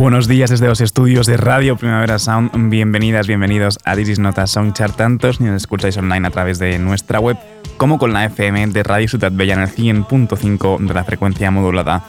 Buenos 0.00 0.28
días 0.28 0.48
desde 0.48 0.66
los 0.66 0.80
estudios 0.80 1.26
de 1.26 1.36
Radio 1.36 1.76
Primavera 1.76 2.18
Sound. 2.18 2.70
Bienvenidas, 2.70 3.26
bienvenidos 3.26 3.78
a 3.84 3.94
This 3.96 4.08
is 4.08 4.18
Not 4.18 4.46
Soundchart. 4.46 4.96
Tantos 4.96 5.42
ni 5.42 5.48
nos 5.48 5.56
escucháis 5.56 5.98
online 5.98 6.26
a 6.26 6.30
través 6.30 6.58
de 6.58 6.78
nuestra 6.78 7.20
web 7.20 7.36
como 7.76 7.98
con 7.98 8.14
la 8.14 8.24
FM 8.24 8.68
de 8.68 8.82
Radio 8.82 9.08
Ciudad 9.08 9.30
Bella 9.30 9.52
en 9.52 9.60
el 9.60 9.68
100.5 9.68 10.78
de 10.78 10.94
la 10.94 11.04
frecuencia 11.04 11.50
modulada. 11.50 12.02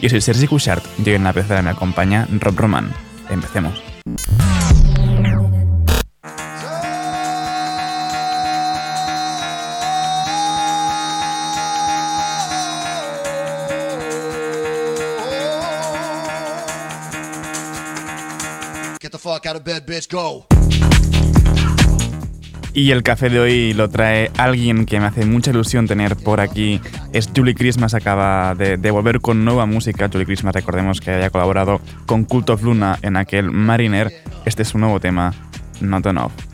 Yo 0.00 0.08
soy 0.08 0.22
Sergi 0.22 0.46
Cushart 0.46 0.86
y 1.04 1.10
hoy 1.10 1.16
en 1.16 1.24
la 1.24 1.34
pecera 1.34 1.60
me 1.60 1.68
acompaña 1.68 2.26
Rob 2.40 2.56
Roman. 2.56 2.90
Empecemos. 3.28 3.74
Y 22.74 22.90
el 22.90 23.04
café 23.04 23.30
de 23.30 23.38
hoy 23.38 23.72
lo 23.72 23.88
trae 23.88 24.30
alguien 24.36 24.84
que 24.84 24.98
me 24.98 25.06
hace 25.06 25.24
mucha 25.24 25.52
ilusión 25.52 25.86
tener 25.86 26.16
por 26.16 26.40
aquí. 26.40 26.80
Es 27.12 27.30
Julie 27.34 27.54
Christmas, 27.54 27.94
acaba 27.94 28.54
de, 28.56 28.90
volver 28.90 29.20
con 29.20 29.44
nueva 29.44 29.64
música. 29.64 30.10
Julie 30.12 30.26
Christmas, 30.26 30.54
recordemos 30.54 31.00
que 31.00 31.12
haya 31.12 31.30
colaborado 31.30 31.80
con 32.04 32.24
Cult 32.24 32.50
of 32.50 32.62
Luna 32.64 32.98
en 33.02 33.16
aquel 33.16 33.52
Mariner. 33.52 34.12
Este 34.44 34.62
es 34.62 34.68
su 34.68 34.78
nuevo 34.78 34.98
tema, 34.98 35.32
Not 35.80 36.06
Enough. 36.06 36.53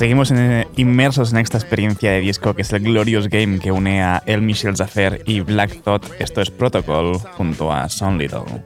Seguimos 0.00 0.30
en, 0.30 0.66
inmersos 0.78 1.30
en 1.30 1.40
esta 1.40 1.58
experiencia 1.58 2.12
de 2.12 2.20
disco 2.20 2.54
que 2.54 2.62
es 2.62 2.72
el 2.72 2.84
Glorious 2.84 3.28
Game 3.28 3.58
que 3.58 3.70
une 3.70 4.02
a 4.02 4.22
El 4.24 4.40
Michel 4.40 4.74
Zaffer 4.74 5.22
y 5.26 5.40
Black 5.40 5.82
Thought. 5.82 6.06
Esto 6.18 6.40
es 6.40 6.50
Protocol 6.50 7.18
junto 7.36 7.70
a 7.70 7.86
Son 7.90 8.16
Little. 8.16 8.62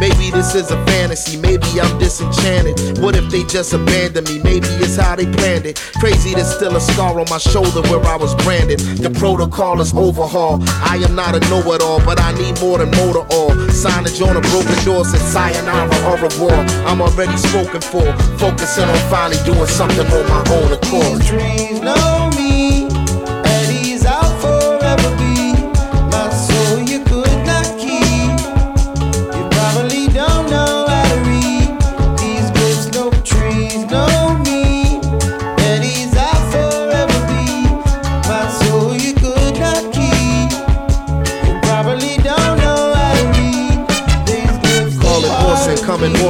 Maybe. 0.00 0.30
This 0.30 0.54
is 0.54 0.70
a 0.70 0.84
fantasy. 0.86 1.36
Maybe 1.36 1.80
I'm 1.80 1.98
disenchanted. 2.16 2.98
What 2.98 3.16
if 3.16 3.30
they 3.30 3.44
just 3.44 3.72
abandoned 3.72 4.28
me? 4.28 4.38
Maybe 4.42 4.66
it's 4.80 4.96
how 4.96 5.16
they 5.16 5.26
planned 5.26 5.66
it. 5.66 5.76
Crazy, 5.98 6.34
there's 6.34 6.54
still 6.54 6.76
a 6.76 6.80
scar 6.80 7.18
on 7.18 7.26
my 7.28 7.38
shoulder 7.38 7.82
where 7.88 8.04
I 8.04 8.16
was 8.16 8.34
branded. 8.36 8.80
The 8.80 9.10
protocol 9.10 9.80
is 9.80 9.92
overhaul. 9.94 10.62
I 10.84 10.96
am 10.96 11.14
not 11.14 11.34
a 11.34 11.40
know 11.50 11.60
it 11.72 11.82
all, 11.82 12.00
but 12.04 12.20
I 12.20 12.32
need 12.32 12.60
more 12.60 12.78
than 12.78 12.90
motor 12.92 13.26
oil. 13.32 13.50
Signage 13.70 14.20
on 14.26 14.36
a 14.36 14.40
broken 14.40 14.84
door 14.84 15.04
says 15.04 15.22
sayonara 15.32 15.88
or 16.08 16.16
revoir. 16.22 16.60
I'm 16.86 17.00
already 17.00 17.36
spoken 17.36 17.80
for. 17.80 18.06
Focusing 18.38 18.84
on 18.84 18.98
finally 19.10 19.38
doing 19.44 19.66
something 19.66 20.06
on 20.06 20.24
my 20.28 20.42
own 20.52 20.72
accord. 20.72 21.22
Dreams 21.22 22.25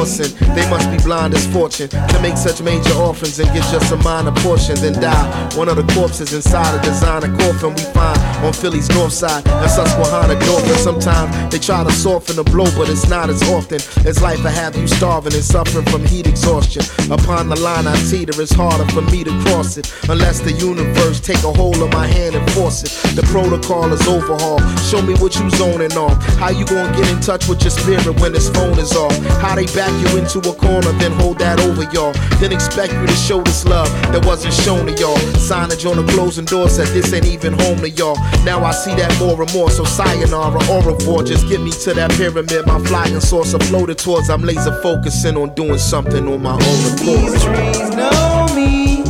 They 0.06 0.70
must 0.70 0.88
be 0.88 0.98
blind 1.02 1.34
as 1.34 1.44
fortune 1.48 1.88
to 1.88 2.18
make 2.22 2.36
such 2.36 2.62
major 2.62 2.94
orphans 2.94 3.40
and 3.40 3.48
get 3.52 3.64
just 3.72 3.90
a 3.90 3.96
minor 3.96 4.30
portion, 4.40 4.76
then 4.76 4.92
die. 5.00 5.26
One 5.56 5.68
of 5.68 5.74
the 5.74 5.82
corpses 5.94 6.32
inside 6.32 6.78
a 6.78 6.82
designer 6.82 7.34
coffin 7.36 7.74
we 7.74 7.82
find 7.90 8.16
on 8.44 8.52
Philly's 8.52 8.88
north 8.90 9.12
side 9.12 9.44
and 9.48 9.68
Susquehanna 9.68 10.38
Dolphin. 10.46 10.78
Sometimes 10.78 11.50
they 11.50 11.58
try 11.58 11.82
to 11.82 11.90
soften 11.90 12.36
the 12.36 12.44
blow, 12.44 12.70
but 12.78 12.88
it's 12.88 13.08
not 13.08 13.30
as 13.30 13.42
often 13.50 13.80
as 14.06 14.22
life 14.22 14.46
I 14.46 14.50
have 14.50 14.76
you 14.76 14.86
starving 14.86 15.34
and 15.34 15.42
suffering 15.42 15.84
from 15.86 16.04
heat 16.06 16.28
exhaustion. 16.28 16.82
Upon 17.10 17.48
the 17.48 17.58
line 17.58 17.88
I 17.88 17.96
teeter, 18.08 18.40
it's 18.40 18.52
harder 18.52 18.86
for 18.92 19.02
me 19.02 19.24
to 19.24 19.32
cross 19.42 19.76
it 19.76 19.92
unless 20.08 20.38
the 20.38 20.52
universe 20.52 21.18
take 21.18 21.42
a 21.42 21.52
hold 21.52 21.82
of 21.82 21.90
my 21.92 22.06
hand 22.06 22.36
and 22.36 22.45
The 22.66 23.22
protocol 23.30 23.92
is 23.92 24.02
overhaul. 24.08 24.58
Show 24.90 25.00
me 25.00 25.14
what 25.22 25.38
you 25.38 25.48
zoning 25.50 25.92
on. 25.92 26.18
How 26.42 26.50
you 26.50 26.66
gonna 26.66 26.90
get 26.96 27.08
in 27.08 27.20
touch 27.20 27.46
with 27.48 27.62
your 27.62 27.70
spirit 27.70 28.18
when 28.20 28.32
this 28.32 28.50
phone 28.50 28.76
is 28.78 28.90
off? 28.96 29.16
How 29.38 29.54
they 29.54 29.66
back 29.66 29.94
you 30.02 30.18
into 30.18 30.38
a 30.40 30.54
corner, 30.54 30.90
then 30.98 31.12
hold 31.12 31.38
that 31.38 31.60
over 31.60 31.84
y'all. 31.94 32.12
Then 32.40 32.52
expect 32.52 32.92
you 32.92 33.06
to 33.06 33.12
show 33.14 33.40
this 33.42 33.64
love 33.64 33.88
that 34.10 34.26
wasn't 34.26 34.54
shown 34.54 34.86
to 34.86 34.92
y'all. 34.98 35.16
Signage 35.38 35.88
on 35.88 36.04
the 36.04 36.12
closing 36.12 36.44
door 36.44 36.68
said 36.68 36.88
this 36.88 37.12
ain't 37.12 37.26
even 37.26 37.52
home 37.52 37.78
to 37.78 37.90
y'all. 37.90 38.16
Now 38.44 38.64
I 38.64 38.72
see 38.72 38.94
that 38.96 39.16
more 39.20 39.40
and 39.40 39.52
more, 39.54 39.70
so 39.70 39.84
sayonara 39.84 40.58
au 40.68 40.82
revoir. 40.82 41.22
Just 41.22 41.48
get 41.48 41.60
me 41.60 41.70
to 41.70 41.94
that 41.94 42.10
pyramid, 42.18 42.66
my 42.66 42.80
flying 42.80 43.20
saucer 43.20 43.60
floated 43.60 43.98
towards. 43.98 44.28
I'm 44.28 44.42
laser 44.42 44.74
focusing 44.82 45.36
on 45.36 45.54
doing 45.54 45.78
something 45.78 46.26
on 46.26 46.42
my 46.42 46.54
own 46.54 46.58
accord. 46.58 46.98
These 46.98 47.44
trees 47.44 47.90
know 47.94 48.46
me, 48.56 49.04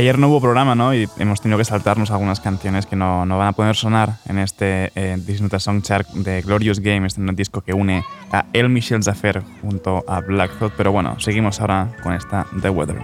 Ayer 0.00 0.18
no 0.18 0.28
hubo 0.28 0.40
programa, 0.40 0.74
¿no? 0.74 0.94
Y 0.94 1.06
hemos 1.18 1.42
tenido 1.42 1.58
que 1.58 1.64
saltarnos 1.66 2.10
algunas 2.10 2.40
canciones 2.40 2.86
que 2.86 2.96
no, 2.96 3.26
no 3.26 3.36
van 3.36 3.48
a 3.48 3.52
poder 3.52 3.76
sonar 3.76 4.14
en 4.26 4.38
este 4.38 4.92
eh, 4.94 5.18
Disney 5.18 5.50
Song 5.60 5.82
Chart 5.82 6.08
de 6.08 6.40
Glorious 6.40 6.80
Game, 6.80 7.06
este 7.06 7.20
disco 7.34 7.60
que 7.60 7.74
une 7.74 8.02
a 8.32 8.46
El 8.54 8.70
Michel 8.70 9.02
Zaffer 9.02 9.42
junto 9.60 10.02
a 10.08 10.20
Black 10.22 10.58
Thought. 10.58 10.72
Pero 10.74 10.90
bueno, 10.90 11.20
seguimos 11.20 11.60
ahora 11.60 11.94
con 12.02 12.14
esta 12.14 12.46
The 12.62 12.70
Weather. 12.70 13.02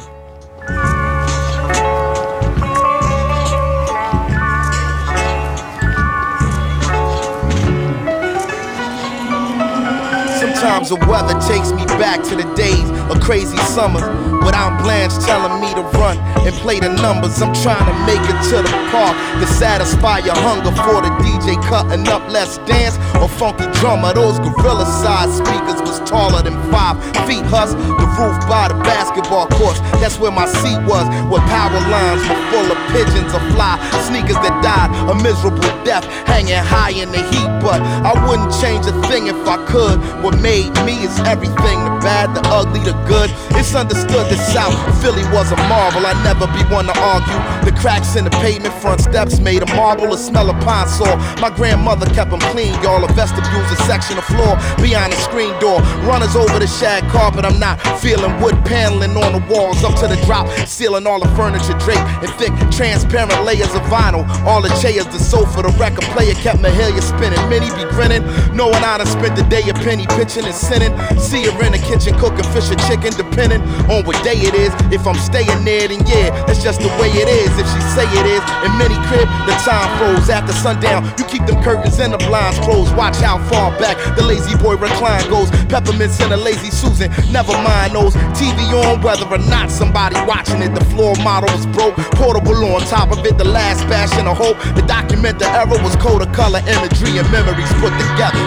Sometimes 10.40 10.88
the 10.88 10.96
weather 11.06 11.38
takes 11.40 11.72
me 11.72 11.84
back 11.98 12.22
to 12.22 12.36
the 12.36 12.50
days 12.54 12.88
of 13.10 13.20
crazy 13.20 13.58
summers. 13.74 14.08
Without 14.42 14.82
Blanche 14.82 15.18
telling 15.26 15.60
me 15.60 15.74
to 15.74 15.82
run 15.98 16.35
and 16.46 16.54
play 16.62 16.78
the 16.78 16.88
numbers. 16.88 17.42
I'm 17.42 17.52
trying 17.52 17.84
to 17.84 17.96
make 18.06 18.22
it 18.22 18.38
to 18.54 18.62
the 18.62 18.72
park 18.94 19.14
to 19.42 19.46
satisfy 19.46 20.18
your 20.22 20.38
hunger 20.38 20.70
for 20.86 21.02
the 21.02 21.10
DJ 21.18 21.58
cutting 21.66 22.06
up. 22.08 22.22
Let's 22.30 22.58
dance 22.70 22.96
or 23.20 23.28
funky 23.28 23.66
drummer. 23.80 24.14
Those 24.14 24.38
gorilla 24.38 24.86
sized 24.86 25.42
speakers 25.42 25.82
was 25.82 25.98
taller 26.08 26.42
than 26.42 26.54
five 26.70 27.02
feet. 27.26 27.42
Hus, 27.50 27.74
the 27.74 28.06
roof 28.18 28.38
by 28.46 28.68
the 28.68 28.78
basketball 28.86 29.48
courts. 29.58 29.80
That's 29.98 30.18
where 30.18 30.32
my 30.32 30.46
seat 30.46 30.78
was, 30.86 31.06
where 31.26 31.42
power 31.50 31.80
lines 31.90 32.22
were 32.28 32.42
full 32.54 32.68
of 32.70 32.78
pigeons 32.94 33.34
or 33.34 33.42
fly 33.54 33.78
sneakers 34.06 34.38
that 34.42 34.54
died 34.62 34.90
a 35.10 35.14
miserable 35.14 35.70
death, 35.82 36.04
hanging 36.26 36.62
high 36.62 36.94
in 36.94 37.10
the 37.10 37.22
heat. 37.30 37.50
But 37.62 37.80
I 37.82 38.12
wouldn't 38.26 38.52
change 38.60 38.86
a 38.86 38.94
thing 39.08 39.26
if 39.26 39.38
I 39.46 39.58
could. 39.66 39.98
What 40.22 40.38
made 40.38 40.70
me 40.86 41.02
is 41.02 41.14
everything 41.26 41.78
the 41.86 41.94
bad, 42.02 42.34
the 42.34 42.42
ugly, 42.50 42.80
the 42.80 42.94
good. 43.06 43.30
It's 43.58 43.74
understood 43.74 44.26
that 44.30 44.40
South 44.52 44.76
Philly 45.00 45.24
was 45.32 45.50
a 45.50 45.58
marvel. 45.70 46.06
I 46.06 46.14
never 46.22 46.35
be 46.44 46.60
one 46.68 46.84
to 46.84 46.96
argue. 47.00 47.40
The 47.64 47.72
cracks 47.72 48.16
in 48.16 48.24
the 48.24 48.34
pavement, 48.44 48.74
front 48.84 49.00
steps 49.00 49.40
made 49.40 49.62
of 49.62 49.72
marble. 49.72 50.12
The 50.12 50.18
smell 50.18 50.50
of 50.50 50.60
pine 50.60 50.88
saw. 50.88 51.16
My 51.40 51.48
grandmother 51.48 52.04
kept 52.12 52.30
them 52.30 52.40
clean, 52.52 52.76
y'all. 52.84 53.02
A 53.02 53.08
vestibule's 53.16 53.72
a 53.72 53.76
section 53.88 54.18
of 54.18 54.24
floor 54.24 54.60
beyond 54.76 55.12
the 55.12 55.16
screen 55.16 55.56
door. 55.58 55.80
Runners 56.04 56.36
over 56.36 56.58
the 56.58 56.66
shag 56.66 57.08
carpet. 57.08 57.44
I'm 57.46 57.58
not 57.58 57.80
feeling 58.00 58.36
wood 58.40 58.56
paneling 58.68 59.16
on 59.16 59.32
the 59.32 59.42
walls 59.48 59.82
up 59.82 59.96
to 60.00 60.06
the 60.06 60.20
drop. 60.26 60.46
Sealing 60.68 61.06
all 61.06 61.20
the 61.20 61.28
furniture 61.32 61.78
draped 61.80 62.04
in 62.20 62.30
thick, 62.36 62.52
transparent 62.70 63.42
layers 63.44 63.72
of 63.74 63.82
vinyl. 63.88 64.28
All 64.44 64.60
the 64.60 64.68
chairs, 64.82 65.06
the 65.06 65.18
sofa, 65.18 65.62
the 65.62 65.72
record 65.78 66.04
player 66.12 66.34
kept 66.34 66.58
Mahalia 66.58 67.00
spinning. 67.00 67.40
Many 67.48 67.70
be 67.72 67.88
grinning, 67.94 68.26
knowing 68.54 68.82
I 68.82 68.98
done 68.98 69.06
spent 69.06 69.36
the 69.36 69.44
day 69.44 69.62
a 69.68 69.74
penny 69.86 70.06
pitching 70.18 70.44
and 70.44 70.54
sinning. 70.54 70.92
See 71.18 71.46
her 71.46 71.54
in 71.64 71.72
the 71.72 71.78
kitchen 71.78 72.18
cooking 72.18 72.44
fish 72.50 72.70
and 72.70 72.80
chicken, 72.90 73.14
depending 73.14 73.62
on 73.86 74.04
what 74.04 74.18
day 74.24 74.36
it 74.36 74.54
is. 74.54 74.74
If 74.90 75.06
I'm 75.06 75.16
staying 75.16 75.64
there, 75.64 75.88
then 75.88 76.02
yeah, 76.06 76.25
That's 76.46 76.62
just 76.62 76.80
the 76.80 76.88
way 77.00 77.10
it 77.10 77.28
is. 77.28 77.50
If 77.58 77.66
she 77.66 77.80
say 77.94 78.06
it 78.06 78.26
is, 78.26 78.42
in 78.64 78.72
many 78.78 78.96
crib, 79.08 79.28
the 79.46 79.54
time 79.62 79.88
froze 79.98 80.28
after 80.30 80.52
sundown. 80.52 81.04
You 81.18 81.24
keep 81.24 81.44
them 81.46 81.62
curtains 81.62 81.98
and 81.98 82.12
the 82.12 82.18
blinds 82.18 82.58
closed. 82.60 82.94
Watch 82.96 83.16
how 83.16 83.38
far 83.50 83.70
back 83.78 83.96
the 84.16 84.24
lazy 84.24 84.56
boy 84.56 84.76
recline 84.76 85.28
goes. 85.30 85.50
Peppermints 85.68 86.20
and 86.20 86.32
a 86.32 86.36
lazy 86.36 86.70
Susan. 86.70 87.10
Never 87.30 87.52
mind 87.62 87.94
those. 87.94 88.14
TV 88.38 88.58
on, 88.72 89.00
whether 89.02 89.26
or 89.26 89.38
not 89.50 89.70
somebody 89.70 90.16
watching 90.26 90.62
it. 90.62 90.74
The 90.74 90.84
floor 90.92 91.14
model 91.22 91.52
was 91.54 91.66
broke. 91.66 91.96
Portable 92.18 92.56
on 92.74 92.80
top 92.82 93.12
of 93.12 93.24
it. 93.24 93.38
The 93.38 93.48
last 93.48 93.86
bastion 93.88 94.26
of 94.26 94.36
hope. 94.36 94.58
The 94.74 94.82
document 94.82 95.38
the 95.38 95.48
error 95.48 95.78
was 95.82 95.96
code 95.96 96.22
of 96.22 96.32
color 96.32 96.60
imagery 96.66 97.18
and 97.18 97.30
memories 97.30 97.72
put 97.80 97.92
together. 97.96 98.44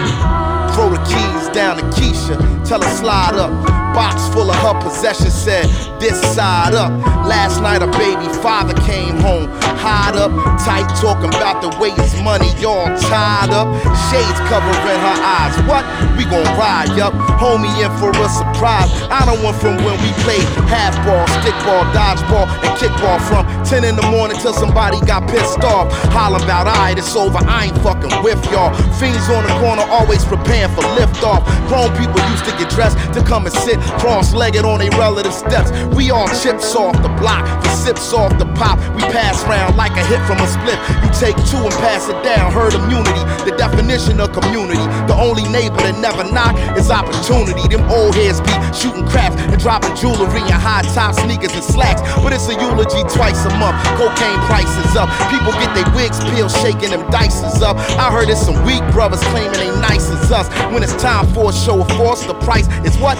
Throw 0.74 0.90
the 0.90 1.02
keys 1.04 1.48
down 1.54 1.76
to 1.76 1.84
Keisha. 1.96 2.36
Tell 2.66 2.80
her 2.82 2.96
slide 2.96 3.34
up. 3.34 3.89
Box 3.94 4.32
full 4.32 4.50
of 4.50 4.56
her 4.56 4.78
possessions 4.80 5.34
said, 5.34 5.66
this 5.98 6.20
side 6.34 6.74
up. 6.74 6.90
Last 7.26 7.60
night 7.60 7.82
a 7.82 7.90
baby 7.98 8.26
father 8.40 8.74
came 8.86 9.18
home, 9.18 9.50
hot 9.82 10.16
up, 10.16 10.30
tight, 10.62 10.86
talking 11.00 11.28
about 11.28 11.60
the 11.60 11.68
way 11.78 11.90
his 11.90 12.14
money 12.22 12.48
all 12.64 12.86
tied 13.10 13.50
up. 13.50 13.66
Shades 14.08 14.40
covering 14.46 15.00
her 15.02 15.18
eyes. 15.20 15.54
What? 15.66 15.82
We 16.16 16.24
gon' 16.24 16.46
ride, 16.54 16.94
up. 17.00 17.14
Homie 17.42 17.70
in 17.82 17.90
for 17.98 18.10
a 18.14 18.28
surprise. 18.28 18.90
I 19.10 19.26
don't 19.26 19.42
want 19.42 19.56
from 19.58 19.76
when 19.82 19.98
we 20.02 20.10
played 20.22 20.46
half 20.70 20.94
ball, 21.04 21.26
stick 21.42 21.56
ball, 21.66 21.84
dodgeball, 21.90 22.46
and 22.62 22.72
kickball 22.78 23.18
from 23.26 23.42
10 23.64 23.84
in 23.84 23.96
the 23.96 24.06
morning 24.10 24.38
till 24.38 24.54
somebody 24.54 25.00
got 25.06 25.28
pissed 25.28 25.64
off. 25.64 25.90
Holler 26.14 26.42
about, 26.42 26.66
alright, 26.66 26.98
it's 26.98 27.14
over. 27.16 27.38
I 27.42 27.66
ain't 27.66 27.78
fucking 27.82 28.22
with 28.22 28.40
y'all. 28.52 28.70
Fiends 29.00 29.28
on 29.30 29.42
the 29.42 29.54
corner 29.58 29.82
always 29.90 30.24
preparing 30.24 30.72
for 30.74 30.82
liftoff. 30.94 31.42
Grown 31.68 31.90
people 31.98 32.20
used 32.30 32.44
to 32.46 32.52
get 32.56 32.70
dressed 32.70 32.96
to 33.14 33.22
come 33.24 33.46
and 33.46 33.54
sit 33.54 33.79
cross-legged 33.98 34.64
on 34.64 34.80
a 34.80 34.88
relative 34.96 35.34
steps. 35.34 35.70
We 35.94 36.10
all 36.10 36.28
chips 36.28 36.74
off 36.74 36.94
the 37.02 37.12
block, 37.20 37.44
the 37.62 37.70
sips 37.70 38.12
off 38.12 38.36
the 38.38 38.46
pop. 38.54 38.78
We 38.94 39.02
pass 39.12 39.42
round 39.44 39.76
like 39.76 39.92
a 39.96 40.04
hit 40.04 40.20
from 40.26 40.38
a 40.38 40.48
split. 40.48 40.78
You 41.02 41.10
take 41.16 41.36
two 41.48 41.60
and 41.60 41.74
pass 41.82 42.08
it 42.08 42.18
down. 42.22 42.52
Herd 42.52 42.74
immunity, 42.74 43.22
the 43.48 43.54
definition 43.56 44.20
of 44.20 44.32
community. 44.32 44.84
The 45.06 45.16
only 45.16 45.44
neighbor 45.48 45.76
that 45.82 45.98
never 45.98 46.24
knock 46.30 46.56
is 46.76 46.90
opportunity. 46.90 47.66
Them 47.68 47.84
old 47.90 48.14
heads 48.14 48.40
be 48.40 48.52
shooting 48.74 49.06
craps 49.08 49.36
and 49.36 49.58
dropping 49.60 49.94
jewelry 49.96 50.42
and 50.44 50.60
high 50.60 50.82
top 50.94 51.14
sneakers 51.14 51.52
and 51.52 51.64
slacks. 51.64 52.02
But 52.22 52.32
it's 52.32 52.48
a 52.48 52.54
eulogy 52.54 53.02
twice 53.12 53.44
a 53.44 53.52
month. 53.58 53.78
Cocaine 53.98 54.40
prices 54.46 54.96
up. 54.96 55.08
People 55.30 55.52
get 55.58 55.72
their 55.74 55.88
wigs 55.94 56.18
peeled, 56.30 56.50
shaking 56.62 56.90
them 56.90 57.04
dices 57.10 57.62
up. 57.62 57.76
I 57.98 58.10
heard 58.10 58.28
it's 58.28 58.40
some 58.40 58.58
weak 58.64 58.82
brothers 58.92 59.20
claiming 59.30 59.58
they 59.58 59.70
nice 59.80 60.08
as 60.10 60.30
us. 60.30 60.48
When 60.72 60.82
it's 60.82 60.94
time 61.00 61.26
for 61.34 61.50
a 61.50 61.52
show 61.52 61.80
of 61.82 61.88
force, 61.96 62.24
the 62.24 62.34
price 62.46 62.68
is 62.84 62.96
what? 62.98 63.18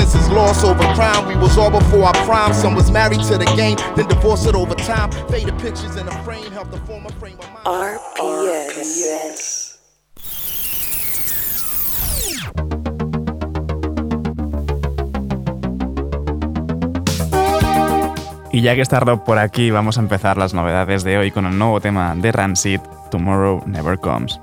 Over 0.00 0.94
crime. 0.94 1.26
We 1.26 1.36
was 1.36 1.56
all 1.58 1.70
before 1.70 2.04
our 2.04 2.14
prime. 2.24 2.52
Some 2.52 2.74
was 2.74 2.90
married 2.90 3.20
to 3.20 3.38
the 3.38 3.44
game, 3.56 3.76
then 3.96 4.08
divorced 4.08 4.46
it 4.46 4.54
over 4.54 4.74
time. 4.74 5.10
Faded 5.28 5.58
pictures 5.58 5.96
in 5.96 6.08
a 6.08 6.24
frame 6.24 6.50
helped 6.52 6.70
the 6.70 6.78
form 6.78 7.06
a 7.06 7.12
frame 7.12 7.38
of 7.38 7.48
mind. 7.64 7.98
RPS. 8.18 9.78
Y 18.52 18.62
ya 18.62 18.74
que 18.74 18.82
está 18.82 19.00
Rob 19.00 19.24
por 19.24 19.38
aquí, 19.38 19.70
vamos 19.70 19.96
a 19.96 20.00
empezar 20.00 20.36
las 20.36 20.54
novedades 20.54 21.04
de 21.04 21.18
hoy 21.18 21.30
con 21.30 21.46
el 21.46 21.56
nuevo 21.56 21.80
tema 21.80 22.14
de 22.16 22.32
Rancid, 22.32 22.80
Tomorrow 23.10 23.62
Never 23.66 23.98
Comes. 23.98 24.40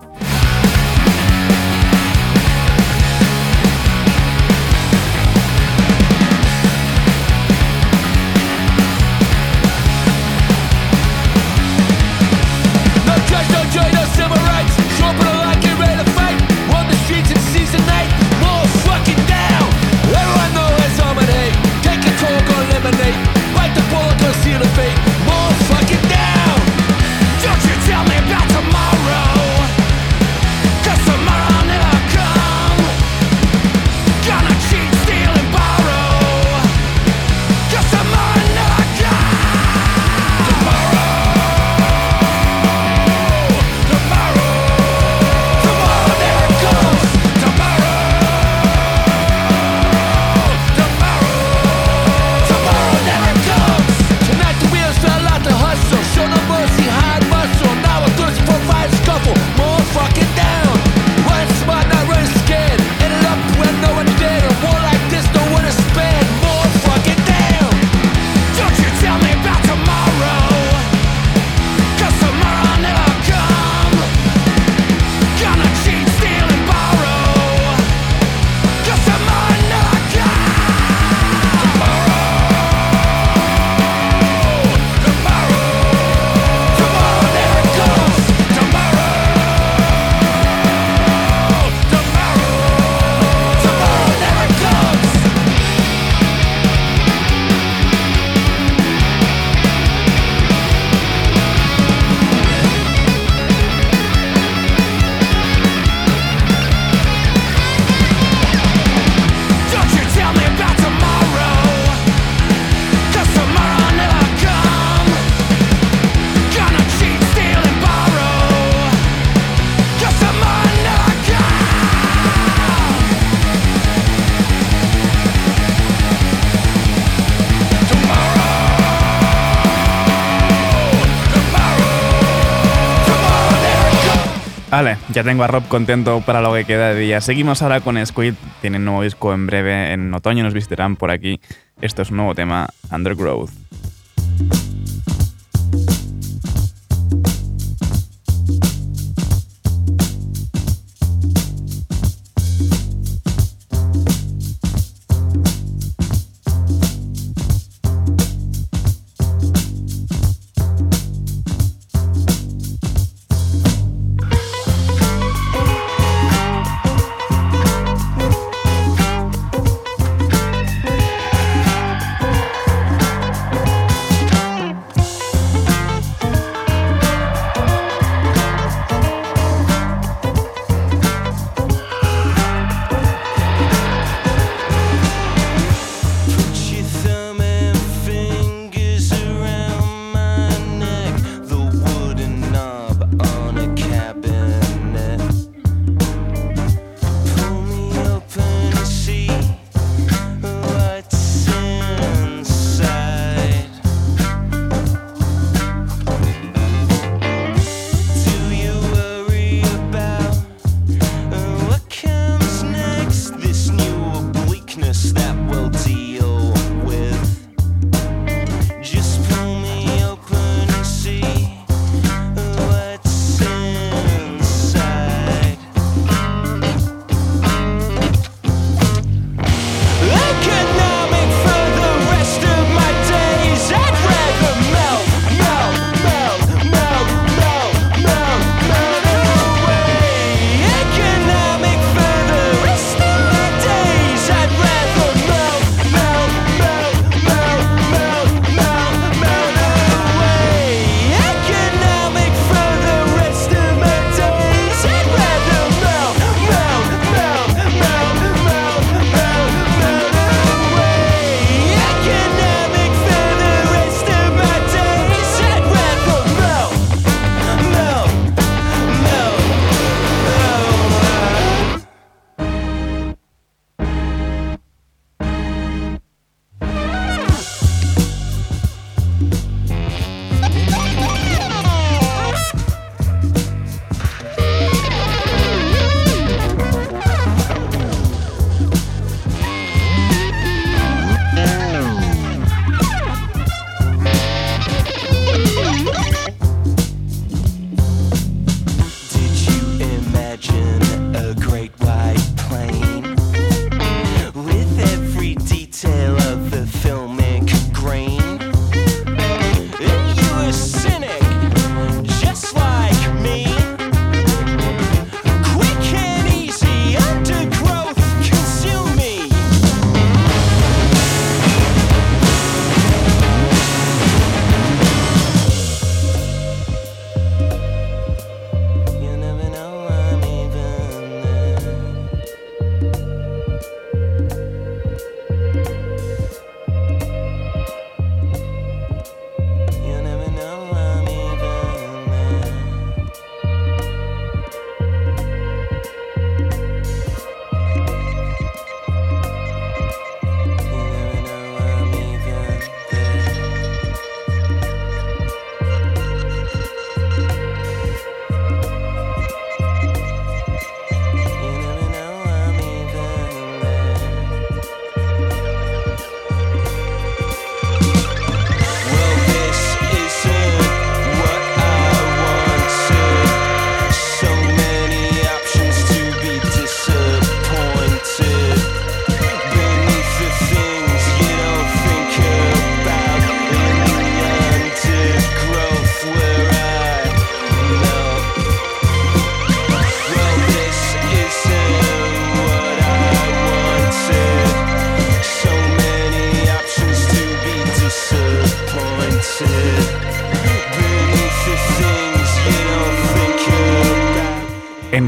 Ya 135.18 135.24
tengo 135.24 135.44
a 135.44 135.48
Rob 135.48 135.68
contento 135.68 136.22
para 136.22 136.42
lo 136.42 136.54
que 136.54 136.64
queda 136.64 136.94
de 136.94 137.00
día. 137.00 137.22
Seguimos 137.22 137.64
ahora 137.64 137.82
con 137.82 137.98
Squid. 138.06 138.36
Tienen 138.62 138.86
nuevo 138.86 139.02
disco 139.02 139.34
en 139.34 139.48
breve. 139.48 139.92
En 139.92 140.14
otoño 140.14 140.44
nos 140.44 140.54
visitarán 140.54 140.96
por 140.96 141.10
aquí. 141.10 141.42
Esto 141.82 142.04
es 142.04 142.12
un 142.12 142.18
nuevo 142.18 142.36
tema, 142.36 142.68
Undergrowth. 142.92 143.50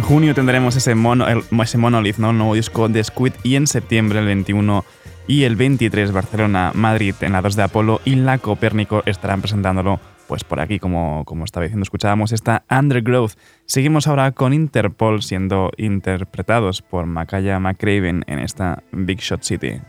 Junio 0.01 0.33
tendremos 0.33 0.75
ese, 0.75 0.93
mono, 0.95 1.25
ese 1.27 1.77
Monolith, 1.77 2.17
¿no? 2.17 2.33
nuevo 2.33 2.55
disco 2.55 2.89
de 2.89 3.03
Squid. 3.03 3.33
Y 3.43 3.55
en 3.55 3.67
septiembre, 3.67 4.19
el 4.19 4.25
21 4.25 4.83
y 5.27 5.43
el 5.43 5.55
23, 5.55 6.11
Barcelona, 6.11 6.71
Madrid, 6.73 7.15
en 7.21 7.31
la 7.31 7.41
2 7.41 7.55
de 7.55 7.63
Apolo 7.63 8.01
y 8.03 8.15
la 8.15 8.39
Copérnico 8.39 9.03
estarán 9.05 9.41
presentándolo 9.41 9.99
pues 10.27 10.43
por 10.43 10.59
aquí, 10.59 10.79
como, 10.79 11.23
como 11.25 11.45
estaba 11.45 11.63
diciendo, 11.63 11.83
escuchábamos 11.83 12.31
esta 12.31 12.63
Undergrowth. 12.69 13.33
Seguimos 13.65 14.07
ahora 14.07 14.31
con 14.31 14.53
Interpol 14.53 15.23
siendo 15.23 15.71
interpretados 15.77 16.81
por 16.81 17.05
Makaya 17.05 17.59
McCraven 17.59 18.23
en 18.27 18.39
esta 18.39 18.83
Big 18.91 19.19
Shot 19.19 19.43
City. 19.43 19.81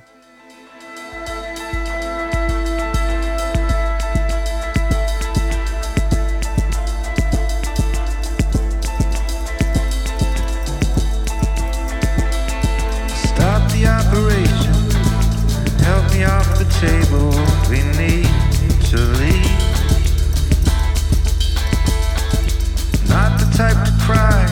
cry, 24.10 24.42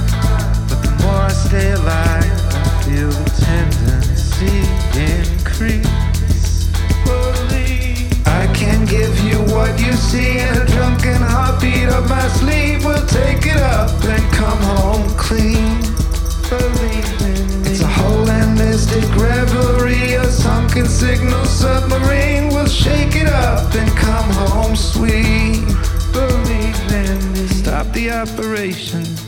but 0.69 0.79
the 0.83 0.93
more 1.03 1.23
I 1.31 1.33
stay 1.47 1.73
alive, 1.73 2.31
I 2.55 2.83
feel 2.85 3.11
the 3.11 3.31
tendency 3.51 4.59
increase. 5.11 5.89
I 8.27 8.47
can 8.55 8.85
give 8.87 9.15
you 9.29 9.39
what 9.55 9.73
you 9.81 9.93
see 9.93 10.39
in 10.39 10.55
a 10.63 10.67
drunken 10.67 11.21
heartbeat 11.33 11.89
of 11.89 12.09
my 12.09 12.27
sleeve. 12.39 12.85
We'll 12.85 13.07
take 13.07 13.47
it 13.47 13.61
up 13.79 13.91
and 14.05 14.25
come 14.33 14.63
home 14.77 15.09
clean. 15.17 15.79
It's 17.69 17.81
a 17.81 17.87
whole 17.87 18.29
and 18.31 18.55
mystic 18.59 19.09
reverie, 19.17 20.15
a 20.15 20.25
sunken 20.25 20.87
signal 20.87 21.45
submarine. 21.45 22.49
We'll 22.49 22.67
shake 22.85 23.17
it 23.17 23.29
up 23.29 23.75
and 23.75 23.91
come 23.97 24.31
home 24.31 24.77
sweet. 24.77 25.65
Stop 27.63 27.93
the 27.93 28.11
operation. 28.11 29.28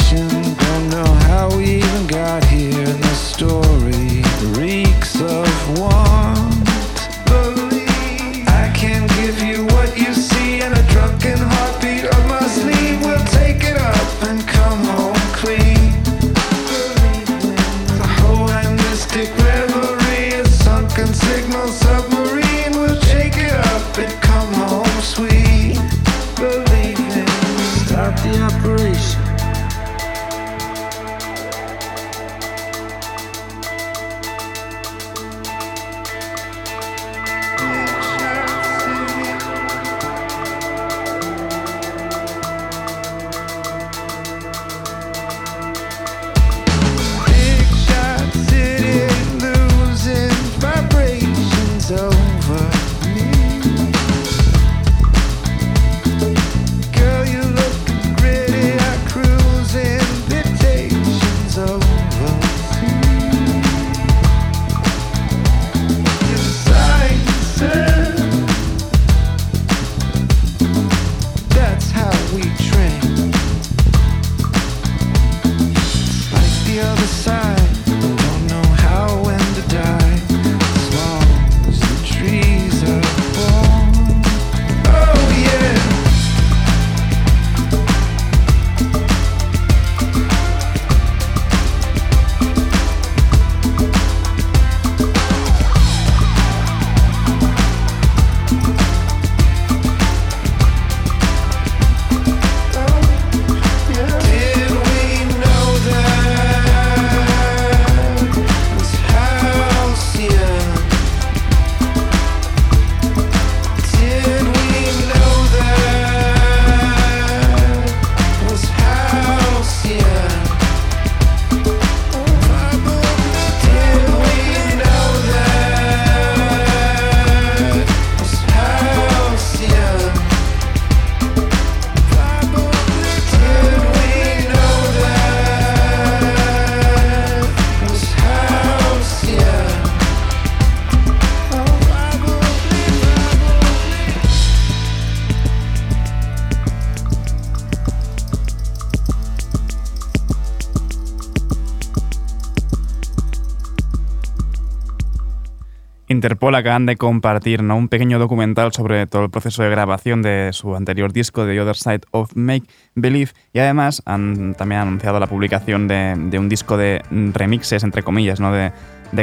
Interpol 156.21 156.53
acaban 156.53 156.85
de 156.85 156.97
compartir 156.97 157.63
¿no? 157.63 157.75
un 157.75 157.87
pequeño 157.87 158.19
documental 158.19 158.71
sobre 158.73 159.07
todo 159.07 159.23
el 159.23 159.31
proceso 159.31 159.63
de 159.63 159.71
grabación 159.71 160.21
de 160.21 160.49
su 160.53 160.75
anterior 160.75 161.11
disco, 161.11 161.47
The 161.47 161.59
Other 161.59 161.75
Side 161.75 162.01
of 162.11 162.35
Make 162.35 162.67
Believe, 162.93 163.31
y 163.53 163.57
además 163.57 164.03
han 164.05 164.53
también 164.53 164.81
anunciado 164.81 165.19
la 165.19 165.25
publicación 165.25 165.87
de, 165.87 166.37
un 166.37 166.47
disco 166.47 166.77
de 166.77 167.01
remixes, 167.09 167.83
entre 167.83 168.03
comillas, 168.03 168.39
¿no? 168.39 168.51
de, 168.51 168.71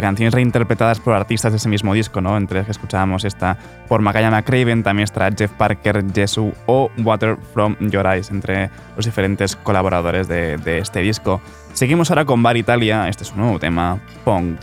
canciones 0.01 0.35
reinterpretadas 0.35 0.99
por 0.99 1.15
artistas 1.15 1.53
de 1.53 1.59
ese 1.59 1.69
mismo 1.69 1.95
disco, 1.95 2.21
¿no? 2.21 2.37
entre 2.37 2.59
las 2.59 2.67
que 2.67 2.73
escuchábamos 2.73 3.25
esta 3.25 3.57
por 3.87 4.03
Makaya 4.03 4.33
McCraven, 4.33 4.83
también 4.83 5.05
estará 5.05 5.31
Jeff 5.31 5.53
Parker, 5.53 6.05
Jesu 6.13 6.53
o 6.67 6.91
Water 6.99 7.37
from 7.55 7.77
Your 7.79 8.07
Eyes, 8.07 8.29
entre 8.33 8.71
los 8.97 9.05
diferentes 9.05 9.55
colaboradores 9.55 10.27
de, 10.27 10.57
de 10.57 10.79
este 10.79 10.99
disco. 10.99 11.41
Seguimos 11.75 12.11
ahora 12.11 12.25
con 12.25 12.43
Bar 12.43 12.57
Italia, 12.57 13.09
este 13.09 13.23
es 13.23 13.31
un 13.31 13.39
nuevo 13.39 13.61
tema, 13.61 14.01
Punk. 14.25 14.59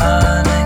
Anna. 0.00 0.57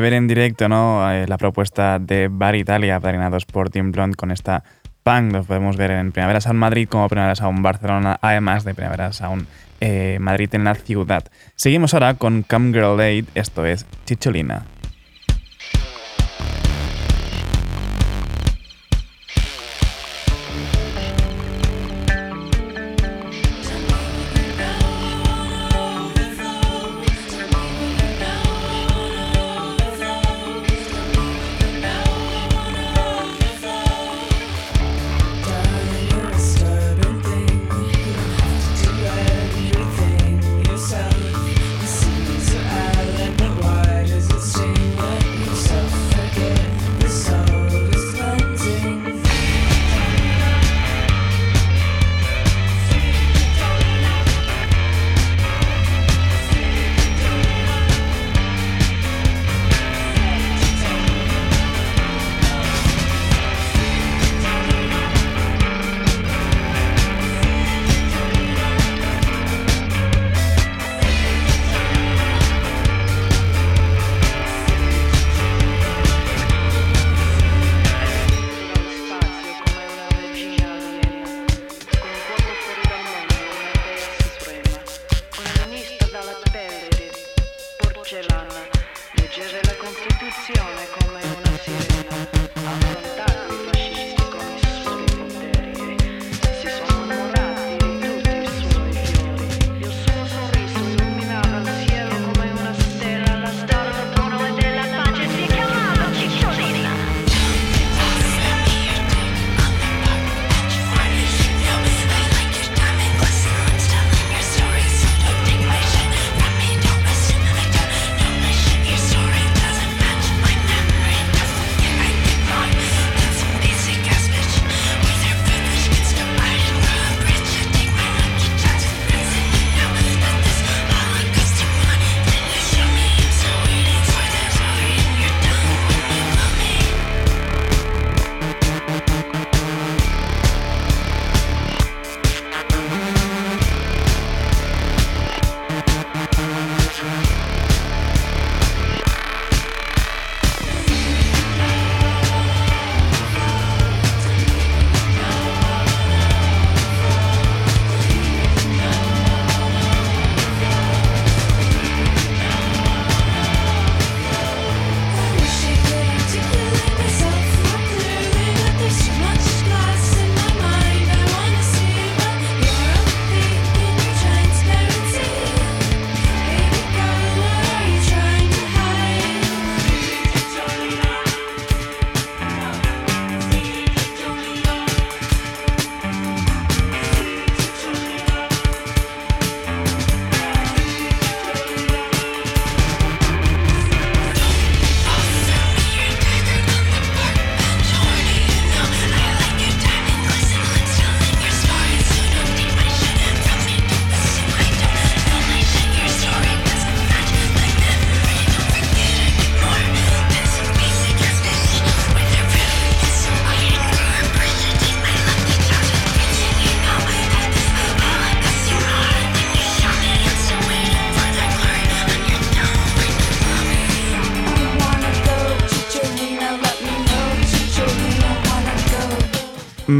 Ver 0.00 0.14
en 0.14 0.26
directo 0.26 0.68
¿no? 0.68 1.10
Eh, 1.10 1.26
la 1.26 1.38
propuesta 1.38 1.98
de 1.98 2.28
Bar 2.30 2.56
Italia, 2.56 3.00
padrinados 3.00 3.44
por 3.44 3.70
Team 3.70 3.92
Blonde, 3.92 4.16
con 4.16 4.30
esta 4.30 4.64
punk. 5.02 5.32
Lo 5.32 5.44
podemos 5.44 5.76
ver 5.76 5.92
en 5.92 6.12
Primavera 6.12 6.40
Sound 6.40 6.58
Madrid 6.58 6.88
como 6.88 7.08
Primavera 7.08 7.34
Sound 7.34 7.62
Barcelona, 7.62 8.18
además 8.20 8.64
de 8.64 8.74
Primavera 8.74 9.12
Sound 9.12 9.46
eh, 9.80 10.18
Madrid 10.20 10.48
en 10.54 10.64
la 10.64 10.74
ciudad. 10.74 11.24
Seguimos 11.54 11.94
ahora 11.94 12.14
con 12.14 12.42
Come 12.42 12.72
Girl 12.72 13.00
Aid, 13.00 13.26
esto 13.34 13.64
es 13.64 13.86
Chicholina. 14.04 14.64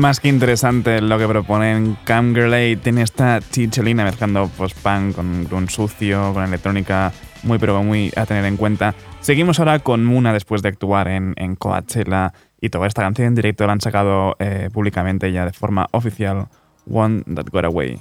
Más 0.01 0.19
que 0.19 0.29
interesante 0.29 1.03
lo 1.03 1.19
que 1.19 1.29
proponen 1.29 1.97
Cam 2.05 2.35
Girl 2.35 2.81
tiene 2.81 3.03
esta 3.03 3.41
chicholina 3.41 4.03
mezclando 4.03 4.49
post-punk 4.49 5.15
con 5.15 5.47
un 5.51 5.69
sucio, 5.69 6.33
con 6.33 6.43
electrónica 6.43 7.13
muy 7.43 7.59
pero 7.59 7.83
muy 7.83 8.11
a 8.17 8.25
tener 8.25 8.47
en 8.47 8.57
cuenta. 8.57 8.95
Seguimos 9.21 9.59
ahora 9.59 9.79
con 9.79 10.05
Muna 10.05 10.33
después 10.33 10.63
de 10.63 10.71
actuar 10.71 11.09
en, 11.09 11.35
en 11.37 11.55
Coachella 11.55 12.33
y 12.61 12.71
toda 12.71 12.87
esta 12.87 13.03
canción 13.03 13.29
en 13.29 13.35
directo 13.35 13.67
la 13.67 13.75
han 13.75 13.81
sacado 13.81 14.37
eh, 14.39 14.71
públicamente 14.73 15.31
ya 15.33 15.45
de 15.45 15.53
forma 15.53 15.87
oficial, 15.93 16.49
One 16.91 17.23
That 17.35 17.47
Got 17.53 17.67
Away. 17.67 17.99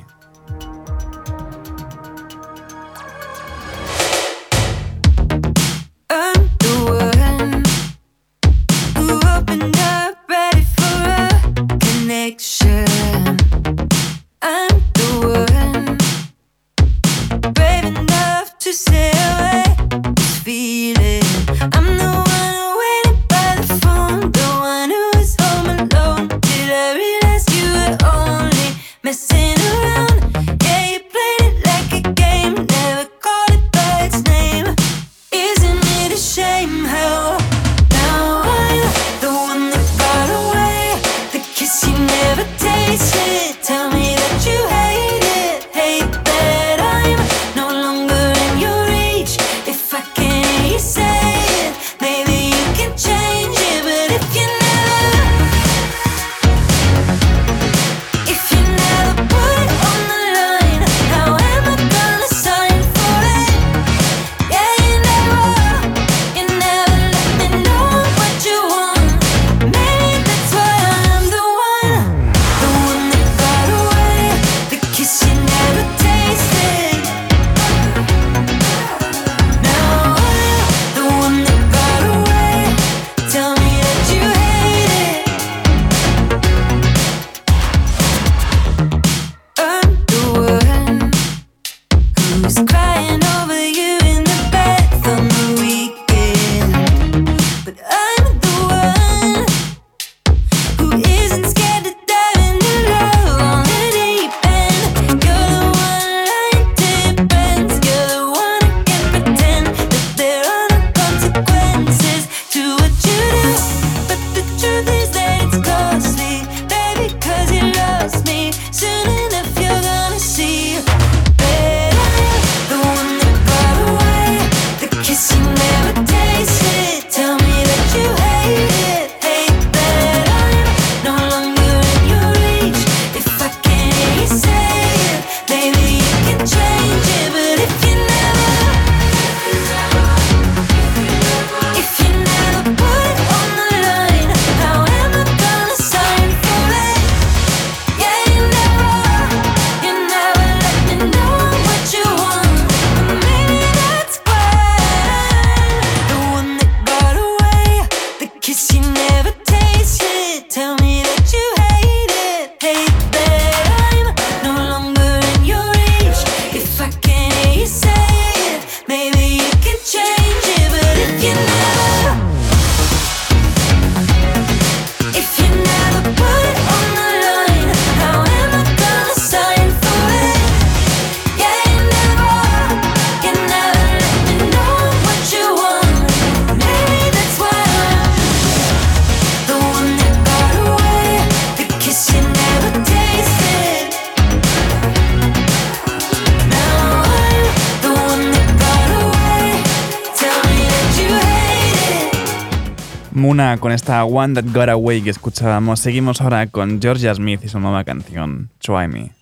One 203.89 204.36
That 204.36 204.52
Got 204.54 204.69
Away 204.69 205.02
que 205.02 205.10
escuchábamos. 205.10 205.80
Seguimos 205.80 206.21
ahora 206.21 206.45
con 206.47 206.80
Georgia 206.80 207.13
Smith 207.15 207.41
y 207.43 207.49
su 207.49 207.60
nueva 207.60 207.84
canción, 207.84 208.49
Try 208.60 208.88
Me. 208.88 209.18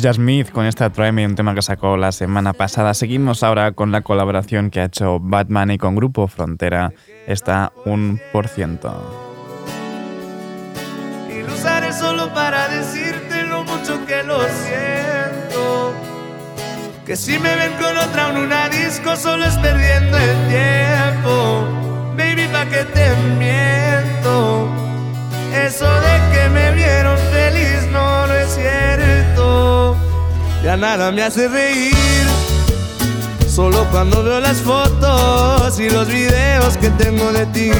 Georgia 0.00 0.14
Smith 0.14 0.50
con 0.50 0.64
esta 0.64 0.88
Try 0.88 1.12
Me, 1.12 1.26
un 1.26 1.34
tema 1.34 1.54
que 1.54 1.60
sacó 1.60 1.98
la 1.98 2.10
semana 2.10 2.54
pasada. 2.54 2.94
Seguimos 2.94 3.42
ahora 3.42 3.72
con 3.72 3.92
la 3.92 4.00
colaboración 4.00 4.70
que 4.70 4.80
ha 4.80 4.84
hecho 4.84 5.20
Batman 5.20 5.72
y 5.72 5.76
con 5.76 5.94
Grupo 5.94 6.26
Frontera, 6.26 6.94
está 7.26 7.70
un 7.84 8.18
por 8.32 8.48
ciento. 8.48 8.88
Y 11.28 11.42
lo 11.42 11.52
usaré 11.52 11.92
solo 11.92 12.32
para 12.32 12.68
decirte 12.68 13.42
lo 13.42 13.62
mucho 13.64 14.06
que 14.06 14.22
lo 14.22 14.40
siento. 14.40 15.92
Que 17.04 17.14
si 17.14 17.38
me 17.38 17.54
ven 17.56 17.72
con 17.74 17.98
otra 17.98 18.30
en 18.30 18.38
una 18.38 18.70
disco, 18.70 19.14
solo 19.16 19.44
es 19.44 19.58
perdiendo 19.58 20.16
el 20.16 20.48
tiempo. 20.48 21.68
Baby, 22.16 22.48
pa' 22.50 22.64
que 22.64 22.84
te 22.84 23.14
miento. 23.38 24.66
Eso 25.52 25.84
de 25.84 26.32
que 26.32 26.48
me 26.48 26.72
vieron 26.72 27.18
feliz 27.18 27.86
no, 27.92 28.26
lo 28.26 28.34
es 28.34 28.54
cierto. 28.54 29.09
Ya 30.62 30.76
nada 30.76 31.10
me 31.10 31.22
hace 31.22 31.48
reír. 31.48 31.94
Solo 33.48 33.86
cuando 33.90 34.22
veo 34.22 34.40
las 34.40 34.58
fotos 34.58 35.80
y 35.80 35.88
los 35.88 36.06
videos 36.06 36.76
que 36.76 36.90
tengo 36.90 37.32
de 37.32 37.46
ti. 37.46 37.70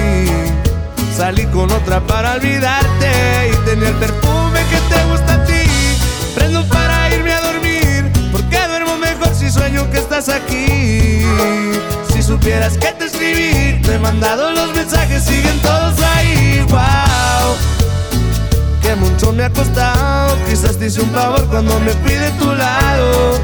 Salí 1.14 1.44
con 1.46 1.70
otra 1.70 2.00
para 2.00 2.32
olvidarte 2.32 3.50
y 3.52 3.56
tener 3.66 3.92
perfume 3.94 4.60
que 4.70 4.94
te 4.94 5.04
gusta 5.10 5.34
a 5.34 5.44
ti. 5.44 5.68
Prendo 6.34 6.66
para 6.68 7.14
irme 7.14 7.32
a 7.32 7.40
dormir, 7.42 8.10
porque 8.32 8.58
duermo 8.66 8.96
mejor 8.96 9.34
si 9.34 9.50
sueño 9.50 9.90
que 9.90 9.98
estás 9.98 10.30
aquí. 10.30 11.22
Si 12.12 12.22
supieras 12.22 12.78
que 12.78 12.92
te 12.92 13.04
escribí, 13.04 13.82
te 13.82 13.94
he 13.94 13.98
mandado 13.98 14.52
los 14.52 14.74
mensajes, 14.74 15.24
siguen 15.24 15.60
todos 15.60 16.00
ahí. 16.00 16.09
Mucho 18.96 19.32
me 19.32 19.44
ha 19.44 19.50
costado. 19.50 20.36
Quizás 20.48 20.76
te 20.76 20.86
hice 20.86 21.00
un 21.00 21.10
favor 21.10 21.46
cuando 21.46 21.78
me 21.80 21.92
fui 21.92 22.12
de 22.12 22.30
tu 22.32 22.52
lado. 22.52 23.38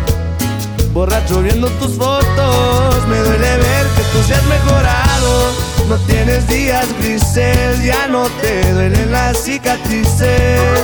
Borracho 0.92 1.40
viendo 1.40 1.68
tus 1.78 1.96
fotos, 1.96 3.06
me 3.06 3.18
duele 3.18 3.56
ver 3.56 3.86
que 3.96 4.02
tú 4.12 4.22
seas 4.26 4.42
mejorado. 4.46 5.52
No 5.88 5.96
tienes 5.98 6.48
días 6.48 6.86
grises, 6.98 7.84
ya 7.84 8.08
no 8.08 8.24
te 8.42 8.72
duelen 8.72 9.12
las 9.12 9.38
cicatrices. 9.38 10.80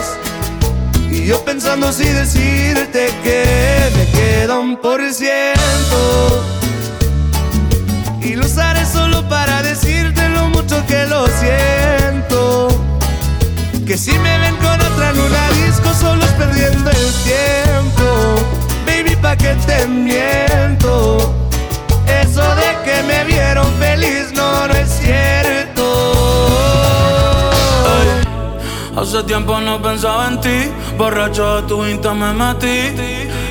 Y 1.10 1.26
yo 1.26 1.44
pensando 1.44 1.92
si 1.92 2.04
decirte 2.04 3.12
que 3.24 3.90
me 3.96 4.06
queda 4.12 4.60
un 4.60 4.76
por 4.76 5.00
ciento. 5.12 6.44
Y 8.20 8.36
lo 8.36 8.46
usaré 8.46 8.86
solo 8.86 9.28
para 9.28 9.62
decirte 9.62 10.28
lo 10.28 10.48
mucho 10.50 10.86
que 10.86 11.04
lo 11.06 11.26
siento. 11.26 12.91
Que 13.92 13.98
si 13.98 14.18
me 14.20 14.38
ven 14.38 14.56
con 14.56 14.80
otra 14.80 15.10
en 15.10 15.20
una 15.20 15.50
disco 15.50 15.92
solo 15.92 16.24
es 16.24 16.30
perdiendo 16.30 16.88
el 16.88 17.12
tiempo 17.24 18.40
Baby 18.86 19.14
pa' 19.16 19.36
que 19.36 19.54
te 19.66 19.86
miento 19.86 21.34
Eso 22.06 22.40
de 22.54 22.74
que 22.86 23.02
me 23.02 23.22
vieron 23.24 23.70
feliz 23.74 24.32
no, 24.32 24.66
no 24.66 24.72
es 24.72 24.88
cierto 24.88 25.84
hey, 27.84 28.24
Hace 28.96 29.24
tiempo 29.24 29.60
no 29.60 29.82
pensaba 29.82 30.28
en 30.28 30.40
ti 30.40 30.72
Borracho 30.96 31.60
de 31.60 31.68
tu 31.68 31.84
insta 31.84 32.14
me 32.14 32.32
metí 32.32 32.96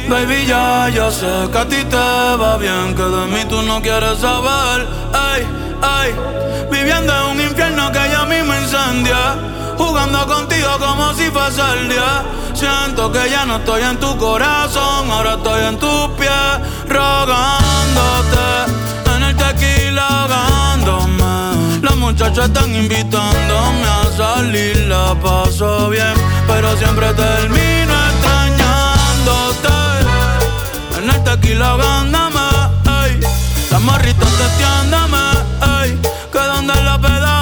Baby, 0.10 0.48
ya, 0.48 0.90
ya 0.90 1.12
sé 1.12 1.52
que 1.52 1.58
a 1.60 1.68
ti 1.68 1.84
te 1.84 1.96
va 1.96 2.58
bien, 2.58 2.96
que 2.96 3.04
de 3.04 3.28
mí 3.28 3.46
tú 3.48 3.62
no 3.62 3.80
quieres 3.80 4.18
saber. 4.18 4.88
Ay, 5.14 5.48
ay, 5.82 6.16
viviendo 6.72 7.14
en 7.16 7.38
un 7.38 7.42
infierno 7.42 7.92
que 7.92 8.00
ya 8.12 8.26
mismo 8.26 8.54
incendia. 8.56 9.52
Jugando 9.82 10.28
contigo 10.28 10.70
como 10.80 11.12
si 11.14 11.32
fuese 11.32 11.62
el 11.74 11.90
día. 11.90 12.24
Siento 12.54 13.12
que 13.12 13.30
ya 13.30 13.46
no 13.46 13.56
estoy 13.58 13.82
en 13.82 14.00
tu 14.00 14.16
corazón, 14.18 15.10
ahora 15.12 15.34
estoy 15.34 15.64
en 15.64 15.80
tus 15.80 16.08
pies, 16.20 16.54
rogándote. 16.88 18.48
En 19.16 19.24
el 19.24 19.36
tequila 19.36 20.08
ahogándome. 20.08 21.82
Los 21.82 21.96
muchachos 21.98 22.46
están 22.46 22.76
invitándome 22.76 23.88
a 23.88 24.04
salir, 24.16 24.78
la 24.88 25.16
paso 25.16 25.90
bien, 25.90 26.14
pero 26.48 26.78
siempre 26.78 27.12
termino 27.14 27.94
extrañándote. 28.12 29.78
En 31.00 31.10
el 31.10 31.24
tequila 31.24 31.70
ahogándome. 31.72 32.42
Las 33.72 33.82
morritas 33.82 34.30
testeándome, 34.42 35.26
ey. 35.82 36.00
Que 36.32 36.40
donde 36.40 36.76
la 36.84 37.00
peda 37.00 37.41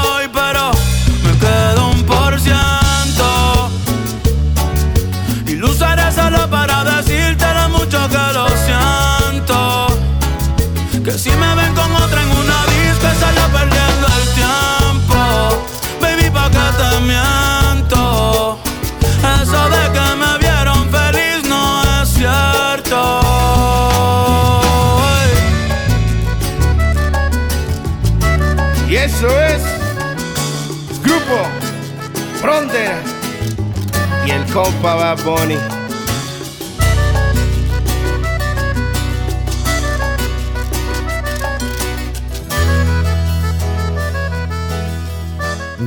compa 34.53 34.95
Bad 34.95 35.23
Bunny. 35.23 35.55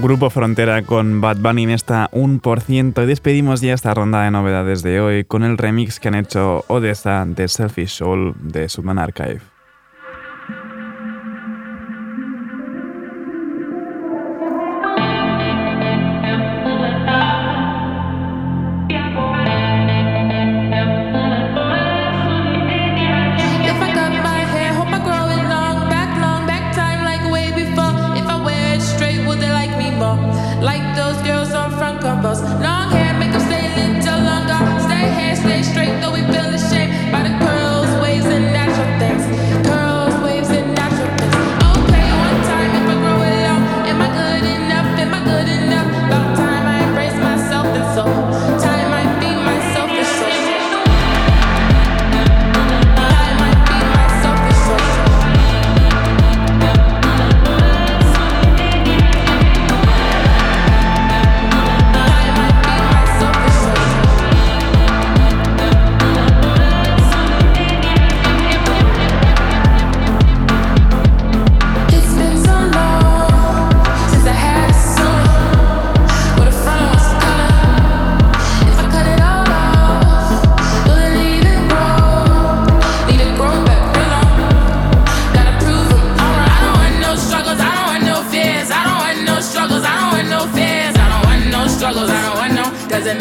Grupo 0.01 0.31
Frontera 0.31 0.83
con 0.83 1.21
Bad 1.21 1.37
Bunny 1.39 1.65
en 1.65 1.71
esta 1.71 2.11
1%. 2.11 3.03
Y 3.03 3.07
despedimos 3.07 3.61
ya 3.61 3.75
esta 3.75 3.95
ronda 3.95 4.23
de 4.23 4.31
novedades 4.31 4.83
de 4.83 5.01
hoy 5.01 5.25
con 5.25 5.45
el 5.45 5.59
remix 5.59 6.01
que 6.01 6.09
han 6.09 6.15
hecho 6.15 6.65
Odessa 6.69 7.25
de 7.27 7.49
Selfish 7.49 7.91
Soul 7.91 8.35
de 8.41 8.69
Subman 8.69 8.99
Archive. 8.99 9.52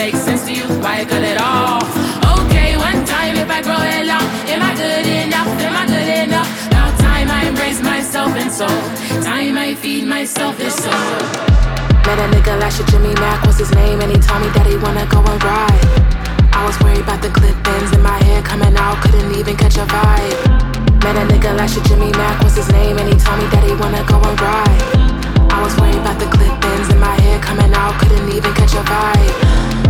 Make 0.02 0.16
sense 0.16 0.44
to 0.48 0.52
you? 0.52 0.66
Why 0.82 1.06
cut 1.06 1.22
it 1.22 1.40
off? 1.40 1.86
Okay, 2.40 2.76
one 2.76 3.06
time 3.06 3.36
if 3.38 3.50
I 3.58 3.62
grow 3.62 3.82
it 3.96 4.04
long, 4.10 4.26
am 4.50 4.62
I 4.70 4.74
good 4.74 5.06
enough? 5.06 5.50
Am 5.62 5.76
I 5.82 5.86
good 5.94 6.10
enough? 6.26 6.50
Now 6.72 6.88
time 6.98 7.30
I 7.30 7.42
embrace 7.50 7.82
myself 7.84 8.32
and 8.42 8.52
soul. 8.52 8.82
Time 9.22 9.58
I 9.60 9.76
feed 9.76 10.06
myself 10.06 10.60
and 10.60 10.74
soul. 10.74 11.08
Met 12.08 12.18
a 12.18 12.28
nigga 12.34 12.60
last 12.60 12.80
year, 12.80 12.88
Jimmy 12.92 13.14
Mack 13.22 13.46
was 13.46 13.60
his 13.60 13.72
name, 13.76 14.02
and 14.02 14.10
he 14.12 14.18
told 14.18 14.42
me 14.42 14.50
that 14.58 14.66
he 14.66 14.76
wanna 14.86 15.06
go 15.06 15.20
and 15.22 15.40
ride. 15.44 15.86
I 16.52 16.66
was 16.66 16.76
worried 16.82 17.02
about 17.06 17.22
the 17.22 17.30
clip 17.30 17.56
ends 17.76 17.92
in 17.94 18.02
my 18.02 18.18
hair 18.24 18.42
coming 18.42 18.76
out, 18.76 18.98
couldn't 19.04 19.36
even 19.36 19.56
catch 19.56 19.78
a 19.78 19.86
vibe. 19.86 20.81
Met 21.04 21.18
a 21.18 21.26
nigga 21.34 21.52
year, 21.58 21.84
Jimmy 21.86 22.12
Mack 22.12 22.44
was 22.44 22.56
his 22.56 22.70
name, 22.72 22.98
and 22.98 23.08
he 23.10 23.18
told 23.18 23.40
me 23.40 23.48
that 23.50 23.64
he 23.64 23.74
wanna 23.74 24.04
go 24.06 24.22
and 24.22 24.40
ride. 24.40 24.82
I 25.52 25.62
was 25.64 25.76
worried 25.78 25.98
about 25.98 26.20
the 26.20 26.30
clip 26.30 26.54
ends 26.74 26.90
in 26.94 27.00
my 27.00 27.16
hair 27.22 27.40
coming 27.40 27.74
out, 27.74 28.00
couldn't 28.00 28.30
even 28.30 28.54
catch 28.54 28.74
a 28.74 28.84
vibe. 28.86 29.36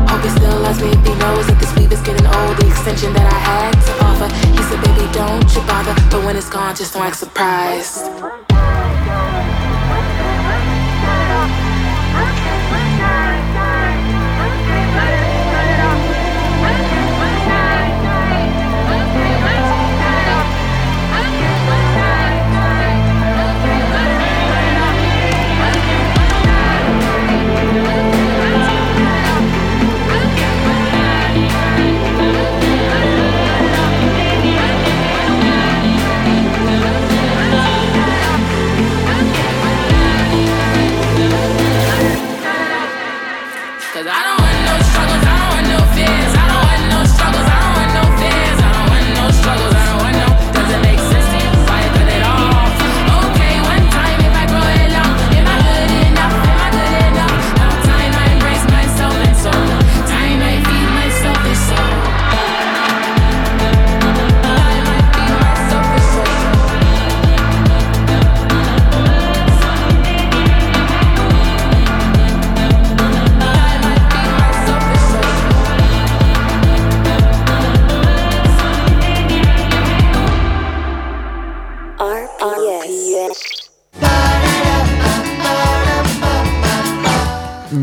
Hope 0.08 0.24
he 0.24 0.30
still 0.30 0.60
loves 0.60 0.80
me 0.82 0.90
if 0.90 1.04
he 1.06 1.14
knows 1.16 1.48
that 1.48 1.60
this 1.60 1.74
weave 1.76 1.92
is 1.92 2.02
getting 2.02 2.26
old. 2.26 2.58
The 2.58 2.68
extension 2.68 3.14
that 3.14 3.28
I 3.28 3.40
had 3.40 3.74
to 3.88 3.94
offer, 4.08 4.28
he 4.56 4.62
said, 4.64 4.80
baby, 4.84 5.08
don't 5.12 5.48
you 5.56 5.62
bother. 5.68 5.96
But 6.10 6.24
when 6.26 6.36
it's 6.36 6.50
gone, 6.50 6.76
just 6.76 6.94
don't 6.94 7.04
act 7.04 7.18
surprised. 7.18 8.51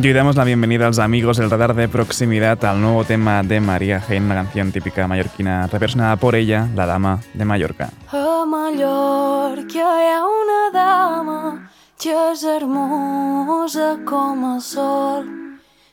Y 0.09 0.15
damos 0.15 0.37
la 0.37 0.45
bienvenida 0.45 0.87
a 0.87 0.89
los 0.89 1.01
amigos 1.01 1.37
del 1.37 1.51
radar 1.51 1.75
de 1.75 1.87
proximidad 1.87 2.65
al 2.65 2.81
nuevo 2.81 3.05
tema 3.05 3.43
de 3.43 3.61
María 3.61 4.01
Jaén, 4.01 4.25
una 4.25 4.37
canción 4.37 4.73
típica 4.73 5.07
mallorquina 5.07 5.67
reversionada 5.67 6.17
por 6.17 6.35
ella, 6.35 6.67
la 6.75 6.87
dama 6.87 7.21
de 7.35 7.45
Mallorca. 7.45 7.91
A 8.11 8.47
Mallorca 8.47 9.69
hi 9.75 10.09
ha 10.09 10.25
una 10.25 10.71
dama 10.73 11.71
que 12.01 12.15
és 12.33 12.43
hermosa 12.43 13.99
com 14.07 14.55
el 14.55 14.63
sol. 14.63 15.29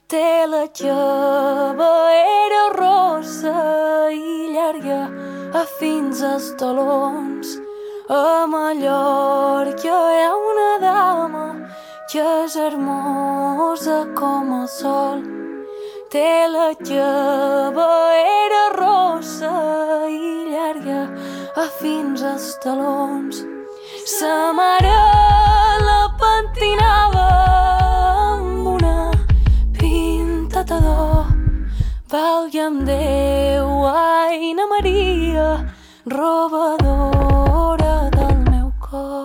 Té 0.07 0.47
la 0.47 0.63
cabellera 0.71 2.63
rossa 2.71 4.07
i 4.15 4.47
llarga 4.55 5.09
a 5.51 5.65
fins 5.77 6.23
als 6.23 6.53
talons. 6.55 7.59
A 8.07 8.47
Mallorca 8.47 9.91
hi 9.91 10.23
ha 10.23 10.35
una 10.39 10.71
dama 10.79 11.45
que 12.11 12.21
és 12.45 12.55
hermosa 12.55 14.05
com 14.17 14.51
el 14.61 14.67
sol. 14.69 15.23
Té 16.13 16.45
la 16.51 16.67
cabellera 16.77 18.61
rossa 18.75 19.53
i 20.09 20.51
llarga 20.51 21.01
a 21.63 21.65
fins 21.79 22.21
als 22.21 22.51
talons. 22.63 23.41
Sa 24.05 24.53
mare 24.53 24.93
la 25.87 25.99
pentinava 26.21 27.25
amb 28.37 28.71
una 28.75 28.97
pintata 29.79 30.79
d'or. 30.85 31.33
Valga'm 32.13 32.83
Déu, 32.85 33.69
Aina 33.89 34.69
Maria, 34.69 35.49
robadora 36.05 37.95
del 38.13 38.37
meu 38.51 38.69
cor. 38.79 39.24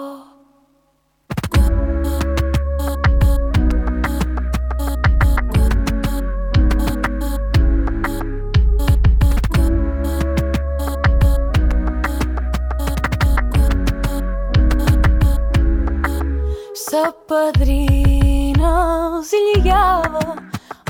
Sa 16.90 17.06
padrina 17.30 18.70
els 19.16 19.28
lligava 19.30 20.22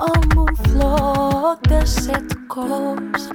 amb 0.07 0.37
un 0.43 0.55
floc 0.71 1.67
de 1.69 1.81
set 1.85 2.33
colors. 2.49 3.27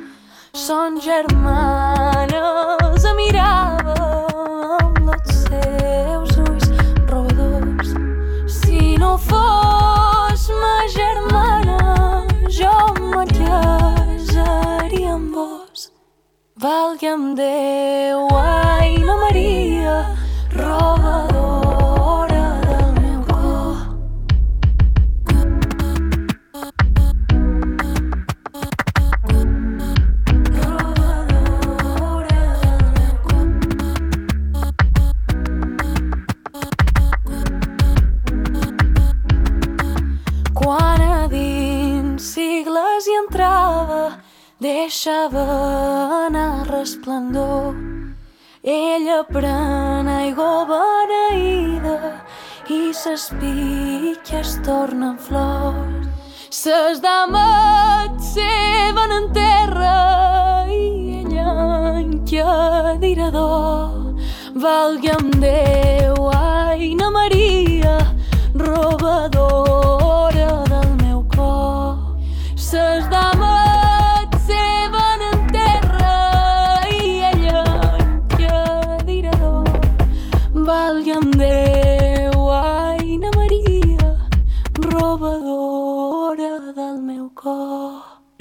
Son 0.57 0.97
germanes 1.07 3.05
a 3.05 3.13
mirava 3.19 3.97
amb 4.79 5.11
els 5.13 5.43
seus 5.43 6.33
ulls 6.45 6.65
robadors. 7.11 7.93
Si 8.57 8.97
no 9.03 9.11
fos 9.27 10.49
ma 10.63 10.75
germana, 10.97 11.77
jo 12.49 12.73
me 12.97 13.27
amb 15.13 15.37
vos. 15.37 15.91
Valga'm 16.65 17.35
Déu, 17.37 18.25
Aina 18.41 19.21
Maria, 19.21 19.99
robadora 20.57 21.74
deixava 45.05 46.25
anar 46.25 46.65
resplendor. 46.65 47.75
Ella 48.63 49.21
pren 49.29 50.07
aigua 50.09 50.65
beneïda 50.65 51.97
i 52.73 52.89
ses 52.91 53.27
piques 53.37 54.55
tornen 54.65 55.19
flors. 55.21 56.09
Ses 56.49 57.03
dames 57.05 58.31
seven 58.33 59.13
en 59.19 59.29
terra 59.37 60.65
i 60.73 61.21
ella 61.21 61.53
en 62.01 62.17
cadira 62.25 63.29
d'or. 63.29 64.17
Valga'm 64.55 65.29
Déu, 65.37 66.31
Aina 66.33 67.11
Maria, 67.11 67.54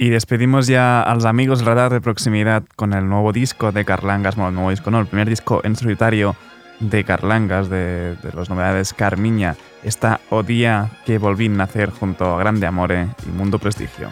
Y 0.05 0.11
despedimos 0.11 0.67
ya 0.67 1.01
a 1.01 1.15
los 1.15 1.25
amigos 1.25 1.65
radar 1.65 1.91
de 1.91 1.99
proximidad 1.99 2.61
con 2.75 2.93
el 2.93 3.09
nuevo 3.09 3.33
disco 3.33 3.71
de 3.71 3.85
Carlangas, 3.85 4.35
bueno, 4.35 4.49
el 4.49 4.53
nuevo 4.53 4.69
disco, 4.69 4.91
no, 4.91 4.99
el 4.99 5.07
primer 5.07 5.27
disco 5.27 5.61
en 5.63 5.75
solitario 5.75 6.35
de 6.79 7.03
Carlangas, 7.03 7.71
de, 7.71 8.15
de 8.15 8.31
las 8.35 8.47
novedades 8.51 8.93
Carmiña, 8.93 9.55
esta 9.83 10.19
O 10.29 10.43
Día 10.43 10.91
que 11.07 11.17
volví 11.17 11.47
a 11.47 11.49
nacer 11.49 11.89
junto 11.89 12.35
a 12.35 12.37
Grande 12.37 12.67
Amore 12.67 13.07
y 13.25 13.29
Mundo 13.29 13.57
Prestigio. 13.57 14.11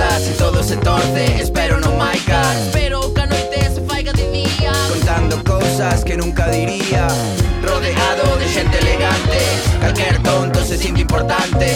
nada 0.00 0.18
Se 0.18 0.32
todo 0.32 0.62
se 0.62 0.76
torce, 0.76 1.24
espero 1.40 1.78
non 1.80 1.96
mai 1.96 2.16
Espero 2.64 3.12
que 3.12 3.20
a 3.20 3.26
noite 3.26 3.58
se 3.74 3.80
faiga 3.84 4.12
de 4.12 4.26
día. 4.32 4.72
Contando 4.88 5.34
cousas 5.44 6.04
que 6.04 6.16
nunca 6.16 6.48
diría. 6.48 7.06
Rodeado 7.62 8.24
de 8.40 8.48
xente 8.48 8.78
elegante 8.78 9.40
Calquer 9.80 10.18
tonto 10.22 10.64
se 10.64 10.76
sinto 10.78 11.00
importante. 11.00 11.68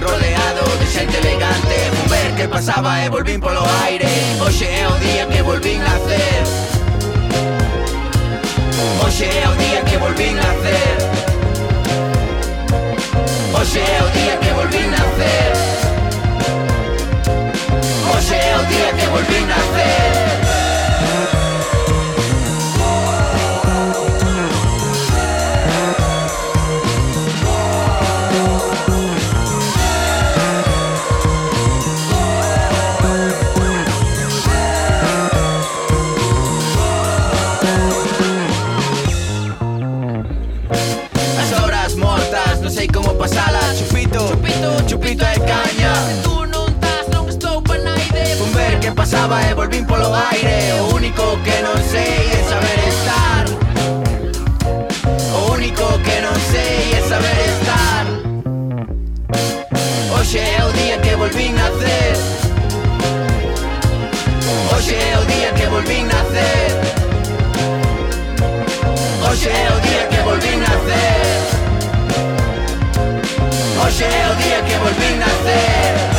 Rodeado 0.00 0.64
de 0.80 0.86
xente 0.86 1.18
elegante 1.18 1.76
Un 2.02 2.10
ver 2.10 2.30
que 2.36 2.46
pasaba 2.48 3.04
e 3.04 3.08
volvín 3.08 3.40
polo 3.40 3.62
aire 3.84 4.08
Hoxe 4.40 4.66
é 4.66 4.86
o 4.88 4.96
día 5.06 5.26
que 5.26 5.42
volvín 5.42 5.82
a 5.82 5.92
hacer 5.98 6.42
Hoxe 9.02 9.26
é 9.26 9.46
o 9.48 9.54
día 9.62 9.80
que 9.88 9.96
volvín 9.98 10.38
a 10.38 10.46
hacer 10.54 10.96
Hoxe 13.54 13.80
é 13.80 13.98
o 14.02 14.08
día 14.18 14.34
que 14.42 14.50
volvín 14.52 14.90
a 14.94 15.02
hacer 15.06 15.81
é 18.30 18.56
o 18.56 18.64
día 18.66 18.92
que 18.92 19.06
volvín 19.06 19.46
nacer. 19.46 20.12
As 41.40 41.52
horas 41.60 41.94
mortas, 41.96 42.60
non 42.60 42.70
sei 42.70 42.86
como 42.86 43.14
pasalas 43.14 43.78
Chupito, 43.78 44.20
chupito, 44.28 44.70
chupito 44.86 45.24
e 45.24 45.38
caña 45.40 46.41
pasaba 49.12 49.42
e 49.42 49.54
volvín 49.54 49.84
polo 49.84 50.14
aire. 50.14 50.72
O 50.80 50.94
único 50.94 51.22
que 51.44 51.60
non 51.60 51.76
sei 51.84 52.32
é 52.32 52.40
saber 52.48 52.80
estar. 52.96 53.44
O 55.36 55.52
único 55.52 55.84
que 56.00 56.16
non 56.24 56.36
sei 56.48 56.96
é 56.96 57.00
saber 57.12 57.38
estar. 57.52 58.04
Hoxe 60.16 60.38
é 60.38 60.64
o 60.64 60.72
día 60.72 60.96
que 61.04 61.14
volvín 61.16 61.52
a 61.58 61.68
nacer 61.68 62.16
Hoxe 64.70 64.94
é 64.94 65.18
o 65.18 65.24
día 65.26 65.50
que 65.52 65.66
volvín 65.66 66.06
a 66.08 66.14
nacer 66.14 66.70
Hoxe 69.24 69.48
é 69.48 69.68
o 69.76 69.78
día 69.86 70.04
que 70.08 70.20
volvín 70.22 70.60
a 70.62 70.72
nacer 70.72 71.36
Hoxe 73.76 74.04
é 74.04 74.24
o 74.30 74.34
día 74.42 74.58
que 74.62 74.76
volvín 74.78 75.16
a 75.20 75.26
nacer 75.26 76.11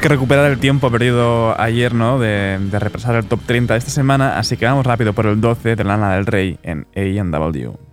Que 0.00 0.08
recuperar 0.08 0.50
el 0.50 0.58
tiempo 0.58 0.90
perdido 0.90 1.60
ayer, 1.60 1.92
¿no? 1.92 2.18
De, 2.18 2.58
repasar 2.72 3.16
el 3.16 3.26
top 3.26 3.40
30 3.44 3.74
de 3.74 3.78
esta 3.78 3.90
semana, 3.90 4.38
así 4.38 4.56
que 4.56 4.64
vamos 4.64 4.86
rápido 4.86 5.12
por 5.12 5.26
el 5.26 5.42
12 5.42 5.76
de 5.76 5.84
Lana 5.84 6.14
del 6.14 6.24
Rey 6.24 6.58
en 6.62 6.86
A&W. 6.96 7.89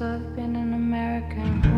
I've 0.00 0.36
been 0.36 0.54
an 0.54 0.74
American. 0.74 1.77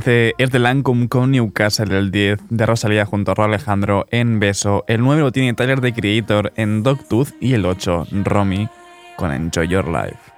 15 0.00 0.34
es 0.38 0.50
de 0.50 0.58
Lancome 0.58 1.10
con 1.10 1.30
Newcastle, 1.30 1.98
el 1.98 2.10
10 2.10 2.38
de 2.48 2.64
Rosalía 2.64 3.04
junto 3.04 3.32
a 3.32 3.34
Ro 3.34 3.44
Alejandro 3.44 4.06
en 4.10 4.40
Beso, 4.40 4.82
el 4.88 5.02
9 5.02 5.20
lo 5.20 5.30
tiene 5.30 5.52
Tyler 5.52 5.82
de 5.82 5.92
Creator 5.92 6.54
en 6.56 6.82
Dogtooth 6.82 7.28
y 7.38 7.52
el 7.52 7.66
8 7.66 8.06
Romy 8.24 8.66
con 9.16 9.30
Enjoy 9.30 9.68
Your 9.68 9.86
Life. 9.88 10.29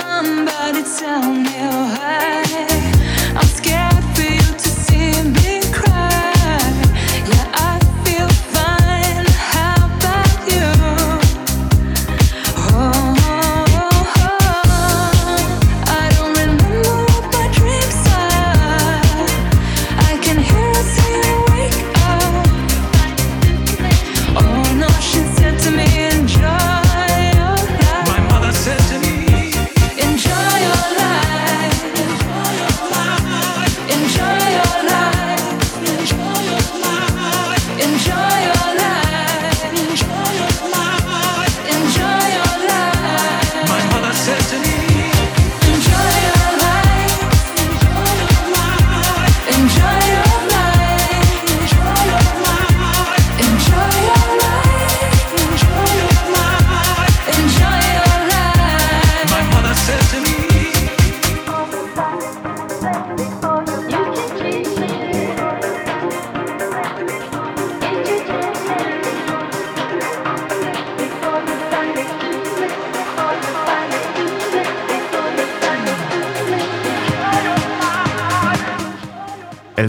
somebody 0.00 0.82
tell 0.98 1.22
me 1.32 1.44
why. 1.44 2.43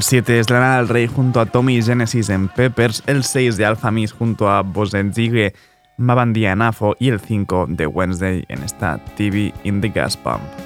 7 0.06 0.38
es 0.38 0.52
Lana 0.52 0.78
del 0.78 0.88
Rey 0.88 1.08
junto 1.08 1.40
a 1.40 1.48
Tommy 1.48 1.82
Genesis 1.82 2.30
en 2.30 2.48
Peppers. 2.48 3.02
El 3.08 3.24
6 3.24 3.58
de 3.58 3.66
Alpha 3.66 3.90
Miss 3.90 4.12
junto 4.12 4.52
a 4.52 4.62
Bozenzige, 4.62 5.56
Mabandia 5.98 6.52
en 6.52 6.62
Afo. 6.62 6.96
Y 7.00 7.10
el 7.10 7.20
5 7.20 7.66
de 7.70 7.88
Wednesday 7.88 8.46
en 8.48 8.62
esta 8.62 9.04
TV 9.18 9.52
in 9.64 9.82
the 9.82 9.90
Gas 9.90 10.16
Pump. 10.16 10.65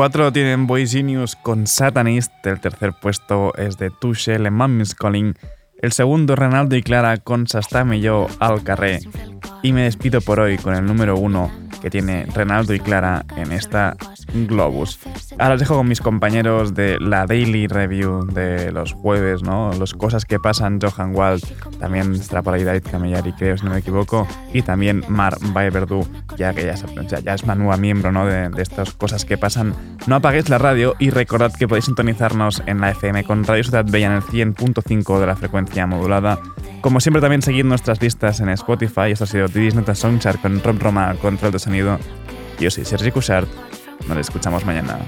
4 0.00 0.32
tienen 0.32 0.66
Boy 0.66 0.86
Genius 0.86 1.36
con 1.36 1.66
Satanist, 1.66 2.32
el 2.46 2.58
tercer 2.58 2.94
puesto 3.02 3.54
es 3.56 3.76
de 3.76 3.90
Touche 3.90 4.38
Le 4.38 4.50
Mammy's 4.50 4.94
Calling, 4.94 5.34
el 5.82 5.92
segundo 5.92 6.36
Renaldo 6.36 6.74
y 6.74 6.82
Clara 6.82 7.18
con 7.18 7.46
Sastame 7.46 8.00
yo 8.00 8.26
al 8.38 8.62
carré. 8.62 9.00
Y 9.62 9.74
me 9.74 9.82
despido 9.82 10.22
por 10.22 10.40
hoy 10.40 10.56
con 10.56 10.74
el 10.74 10.86
número 10.86 11.18
1 11.18 11.59
que 11.80 11.90
tiene 11.90 12.26
Renaldo 12.34 12.74
y 12.74 12.80
Clara 12.80 13.24
en 13.36 13.52
esta 13.52 13.96
Globus. 14.34 14.98
Ahora 15.38 15.54
os 15.54 15.60
dejo 15.60 15.76
con 15.76 15.88
mis 15.88 16.00
compañeros 16.00 16.74
de 16.74 16.98
la 17.00 17.26
Daily 17.26 17.66
Review 17.66 18.26
de 18.26 18.70
los 18.72 18.92
jueves, 18.92 19.42
¿no? 19.42 19.72
Las 19.72 19.94
cosas 19.94 20.24
que 20.24 20.38
pasan, 20.38 20.78
Johan 20.80 21.14
Wald, 21.14 21.42
también 21.78 22.14
estará 22.14 22.42
por 22.42 22.54
ahí 22.54 22.64
David 22.64 22.84
Camellari, 22.90 23.32
creo, 23.32 23.56
si 23.56 23.64
no 23.64 23.72
me 23.72 23.78
equivoco, 23.78 24.26
y 24.52 24.62
también 24.62 25.04
Mar 25.08 25.36
Verdú, 25.52 26.06
ya 26.36 26.52
que 26.52 26.64
ya, 26.64 26.74
ya, 26.74 27.20
ya 27.20 27.34
es 27.34 27.46
Manua 27.46 27.76
miembro, 27.76 28.12
¿no? 28.12 28.26
De, 28.26 28.48
de, 28.48 28.62
estas 28.62 28.92
cosas 28.92 29.24
que 29.24 29.38
pasan. 29.38 29.74
No 30.06 30.16
apaguéis 30.16 30.48
la 30.48 30.58
radio 30.58 30.94
y 30.98 31.10
recordad 31.10 31.52
que 31.52 31.68
podéis 31.68 31.86
sintonizarnos 31.86 32.62
en 32.66 32.80
la 32.80 32.90
FM 32.90 33.24
con 33.24 33.44
Radio 33.44 33.64
Ciudad 33.64 33.84
Bella 33.88 34.06
en 34.06 34.12
el 34.12 34.22
100.5 34.22 35.20
de 35.20 35.26
la 35.26 35.36
frecuencia 35.36 35.86
modulada. 35.86 36.38
Como 36.80 37.00
siempre, 37.00 37.20
también 37.20 37.42
seguid 37.42 37.64
nuestras 37.64 38.00
listas 38.00 38.40
en 38.40 38.48
Spotify. 38.48 39.10
Esto 39.12 39.24
ha 39.24 39.26
sido 39.26 39.48
Didis 39.48 39.74
Nota 39.74 39.94
Songchart 39.94 40.40
con 40.40 40.62
Rob 40.62 40.78
Roma, 40.80 41.14
control 41.20 41.52
de 41.52 41.58
Yo 42.58 42.70
soy 42.70 42.84
Sergi 42.84 43.10
Cushart. 43.10 43.48
Nos 44.06 44.18
escuchamos 44.18 44.64
mañana. 44.64 44.98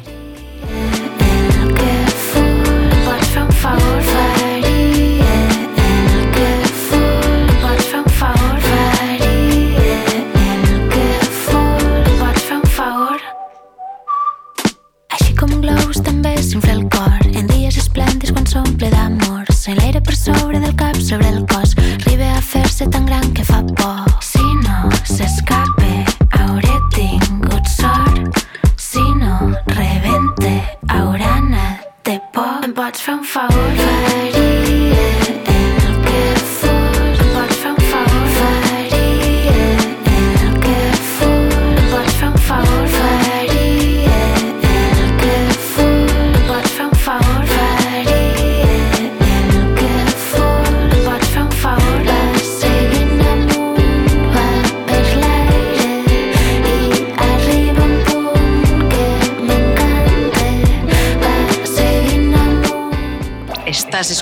from 33.01 33.25
forward 33.25 34.42